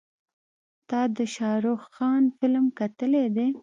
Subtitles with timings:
[0.89, 3.47] تا د شارخ خان فلم کتلی دی.